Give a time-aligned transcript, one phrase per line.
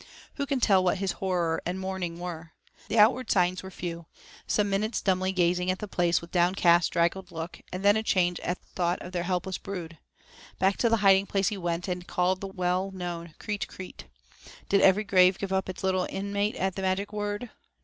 [0.37, 2.53] Who can tell what his horror and his mourning were?
[2.87, 4.07] The outward signs were few,
[4.47, 8.39] some minutes dumbly gazing at the place with downcast, draggled look, and then a change
[8.39, 9.99] at the thought of their helpless brood.
[10.57, 14.05] Back to the hiding place he went, and called the well known 'kreet, kreet.'
[14.69, 17.51] Did every grave give up its little inmate at the magic word?